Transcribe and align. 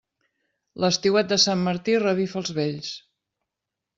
L'estiuet 0.83 1.29
de 1.33 1.37
sant 1.43 1.61
Martí 1.67 1.97
revifa 2.03 2.41
els 2.41 2.53
vells. 2.61 2.89